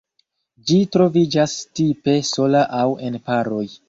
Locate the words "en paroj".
3.11-3.67